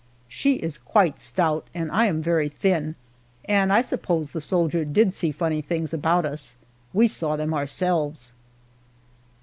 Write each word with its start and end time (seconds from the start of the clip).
She 0.27 0.55
is 0.55 0.79
quite 0.79 1.19
stout 1.19 1.67
and 1.75 1.91
I 1.91 2.07
am 2.07 2.23
very 2.23 2.49
thin, 2.49 2.95
and 3.45 3.71
I 3.71 3.83
suppose 3.83 4.31
the 4.31 4.41
soldier 4.41 4.83
did 4.83 5.13
see 5.13 5.31
funny 5.31 5.61
things 5.61 5.93
about 5.93 6.25
us. 6.25 6.55
We 6.91 7.07
saw 7.07 7.35
them 7.35 7.53
ourselves. 7.53 8.33